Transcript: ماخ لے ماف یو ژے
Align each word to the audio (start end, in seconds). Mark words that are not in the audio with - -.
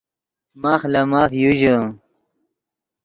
ماخ 0.61 0.81
لے 0.91 1.01
ماف 1.11 1.31
یو 1.41 1.51
ژے 1.59 1.75